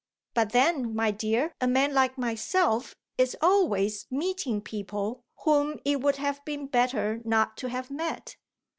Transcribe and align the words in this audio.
"But 0.33 0.51
then, 0.51 0.95
my 0.95 1.11
dear, 1.11 1.53
a 1.61 1.67
man 1.67 1.93
like 1.93 2.17
myself 2.17 2.95
is 3.19 3.37
always 3.39 4.07
meeting 4.09 4.59
people 4.59 5.21
whom 5.41 5.79
it 5.85 6.01
would 6.01 6.15
have 6.15 6.43
been 6.43 6.65
better 6.65 7.21
not 7.23 7.55
to 7.57 7.67
have 7.69 7.91
met. 7.91 8.35